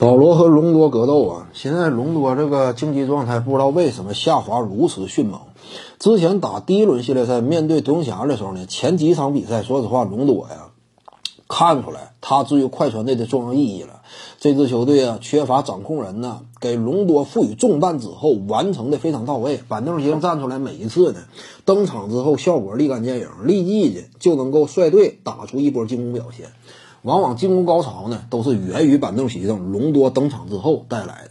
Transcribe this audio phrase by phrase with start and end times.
[0.00, 5.42] 保罗和隆多格斗啊，现在隆多这个竞技状态不知道为什么下滑如此迅猛。
[5.98, 10.68] 之前打第一轮系列赛面对独行侠的时候呢，前几场比赛，说实话，隆多呀
[11.48, 14.00] 看出来他至于快船队的重要意义了。
[14.38, 19.60] 这支球队啊缺乏掌控人呢，给隆多赋予重担之后，完成的非常到位。
[19.68, 21.18] 板凳席站出来，每一次呢
[21.66, 26.46] 登场之后效果立竿见影，立即的就能够率队打出一波进攻表现。
[27.02, 31.30] 往往进攻高潮呢，都是源于板凳席上隆多登场之后带来的。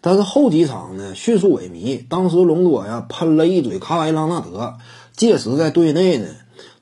[0.00, 2.06] 但是后几场呢，迅速萎靡。
[2.08, 4.74] 当时隆多呀喷了一嘴卡瓦伊·朗纳德，
[5.16, 6.26] 届时在队内呢，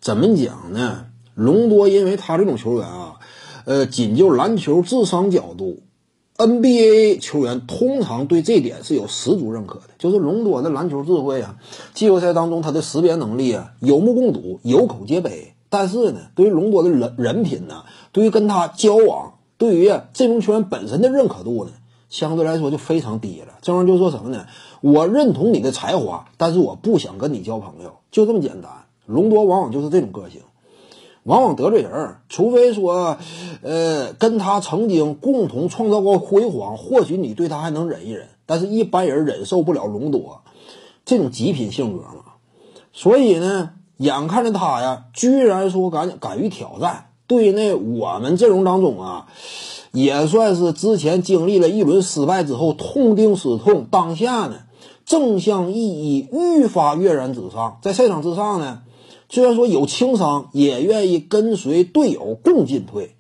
[0.00, 1.06] 怎么讲呢？
[1.34, 3.14] 隆多因为他这种球员啊，
[3.64, 5.80] 呃，仅就篮球智商角度
[6.36, 11.56] ，NBA 球员通常对这点是有十足认可的，就是隆多的篮球智慧啊，
[11.95, 15.55] 季后赛当中他的识别能力啊，有目共睹，有口皆碑。
[15.69, 17.84] 但是呢，对于隆多的人人品呢，
[18.16, 21.73] 对于跟他交往，对于这名球员本身的认可度呢，
[22.09, 23.48] 相对来说就非常低了。
[23.61, 24.47] 这玩意儿就说什么呢？
[24.81, 28.70] 我认同你的才华，但是我不想跟你交朋友，就这么简单。
[29.05, 30.41] 隆多往往就是这种个性，
[31.25, 32.17] 往往得罪人。
[32.31, 33.19] 除非说，
[33.61, 38.28] 呃，跟他曾经共同创造过辉煌，或许你对他还能忍一忍。
[38.47, 40.41] 但是一般人忍受不了隆多
[41.05, 42.25] 这种极品性格嘛。
[42.94, 43.72] 所以呢。
[43.98, 49.27] 眼看着他呀，居然说敢敢于挑战，队内我们阵容当中啊，
[49.92, 54.58] 也算是之前经历了一轮失败之后痛定思痛，当下呢
[55.05, 57.78] 正向意义愈发跃然纸上。
[57.82, 58.82] 在赛场之上呢，
[59.28, 63.16] 虽然说有轻伤，也愿意跟随队友共进退。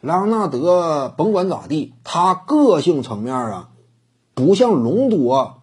[0.00, 3.68] 莱昂纳德甭管咋地，他个性层面啊，
[4.34, 5.62] 不像隆多，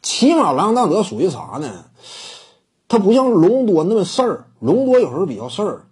[0.00, 1.86] 起码莱昂纳德属于啥呢？
[2.86, 5.87] 他不像隆多那么事儿，隆多有时候比较事儿，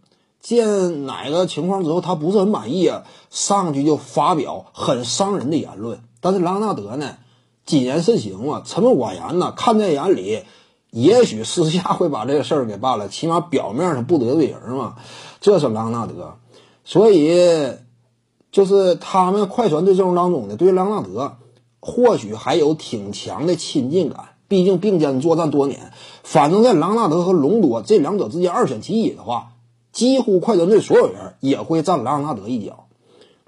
[0.46, 5.98] 见哪个情况之后他不是很满意啊，上去就发表很伤人的言论。
[6.20, 7.16] 但是朗纳德呢，
[7.64, 10.44] 谨言慎行嘛，沉默寡言呢，看在眼里，
[10.92, 14.94] 也许私下会把这个事儿给办了，起码表面上不得罪人嘛。
[15.42, 16.36] 这是朗纳德，
[16.84, 17.72] 所以
[18.52, 21.38] 就是他们快船队阵容当中呢，对朗纳德
[21.80, 24.28] 或许还有挺强的亲近感。
[24.48, 25.90] 毕竟并肩作战多年，
[26.22, 29.54] 反正在朗纳德和隆多这两者之间二选其一的话，
[29.96, 32.86] 几乎快船队所有人也会站朗纳德一脚。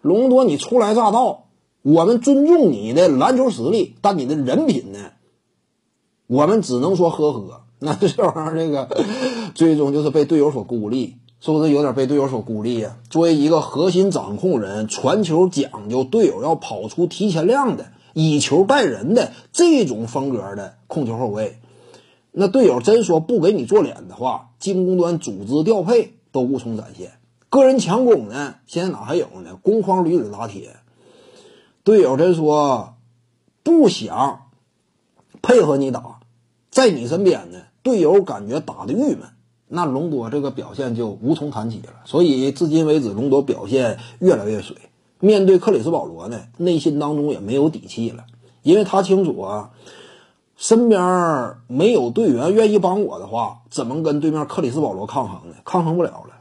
[0.01, 1.45] 隆多，你初来乍到，
[1.83, 4.99] 我们尊重你的篮球实力，但你的人品呢？
[6.27, 7.61] 我们只能说呵呵。
[7.81, 8.89] 那这玩意儿，这个
[9.55, 12.97] 最终就是被队友所孤立，是不是有点被队友所孤立呀？
[13.11, 17.89] 作为一个核心掌控人，传球讲究队友要跑出提前量的。
[18.15, 21.59] 以球带人的这种风格的控球后卫，
[22.33, 27.13] 那队友真说不给你做脸的话，进攻端组织调配都无从展现。
[27.51, 29.57] 个人强攻呢，现在哪还有呢？
[29.63, 30.77] 攻框屡屡打铁，
[31.83, 32.97] 队友真说
[33.63, 34.49] 不想
[35.41, 36.21] 配合你打，
[36.71, 39.21] 在你身边呢，队友感觉打的郁闷，
[39.67, 41.95] 那隆多这个表现就无从谈起了。
[42.05, 44.77] 所以至今为止，隆多表现越来越水。
[45.21, 48.27] 面对克里斯保罗呢，内心当中也没有底气了，
[48.63, 49.71] 因为他清楚啊，
[50.59, 55.55] 身边没有队员愿意帮我的话，怎么跟对面克里斯保罗抗衡呢？
[55.65, 56.35] 抗衡不了了。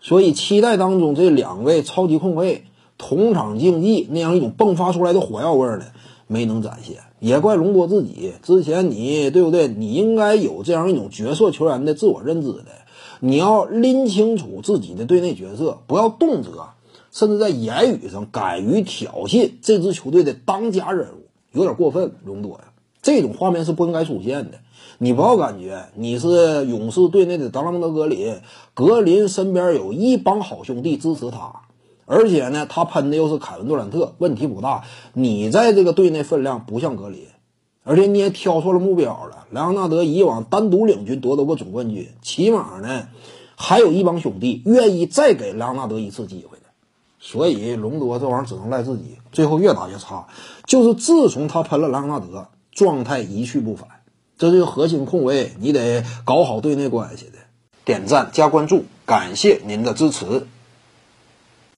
[0.00, 2.64] 所以期待当中这两位超级控卫
[2.96, 5.86] 同场竞技那样一种迸发出来的火药味呢，
[6.28, 6.98] 没能展现。
[7.18, 9.66] 也怪隆多自己，之前你对不对？
[9.66, 12.66] 你应该有这样一种角色球员的自我认知的，
[13.18, 16.68] 你要拎清楚自己的队内角色，不要动辄。
[17.10, 22.12] 甚至在言语上敢于挑衅这支球队的当家人物，有点过分。
[22.24, 22.60] 隆多呀，
[23.02, 24.58] 这种画面是不应该出现的。
[24.98, 28.40] 你不要感觉你是勇士队内的德拉蒙德·格林，
[28.74, 31.62] 格林身边有一帮好兄弟支持他，
[32.04, 34.84] 而且呢，他喷的又是凯文·杜兰特，问题不大。
[35.14, 37.26] 你在这个队内分量不像格林，
[37.82, 39.46] 而且你也挑错了目标了。
[39.50, 43.08] 莱昂纳德以往单独领军夺得过总冠军，起码呢，
[43.56, 46.58] 还有一帮兄弟愿意再给莱昂纳德一次机会。
[47.22, 50.26] 所以隆多这玩意儿只能赖自己，最后越打越差。
[50.64, 53.88] 就是自从他喷了莱昂纳德，状态一去不返。
[54.38, 57.32] 这是核心控卫，你得搞好对内关系的。
[57.84, 60.46] 点赞加关注，感谢您的支持。